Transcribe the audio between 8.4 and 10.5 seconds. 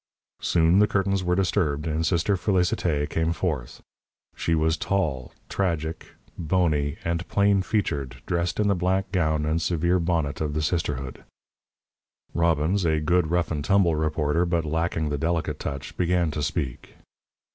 in the black gown and severe bonnet